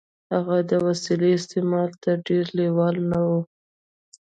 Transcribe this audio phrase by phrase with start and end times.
[0.33, 3.29] هغه د وسيلې استعمال ته ډېر لېوال نه و.